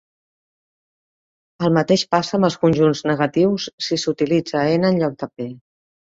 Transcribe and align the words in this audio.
El 1.67 1.75
mateix 1.75 2.05
passa 2.15 2.39
amb 2.39 2.47
els 2.49 2.57
conjunts 2.65 3.03
negatius, 3.11 3.69
si 3.91 4.01
s'utilitza 4.07 4.67
"N" 4.81 4.91
en 4.93 5.01
lloc 5.05 5.17
de 5.23 5.33
"P". 5.37 5.51